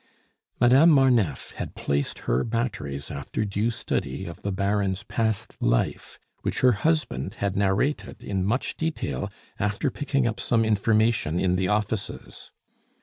[0.59, 6.61] Madame Marneffe had placed her batteries after due study of the Baron's past life, which
[6.61, 12.51] her husband had narrated in much detail, after picking up some information in the offices.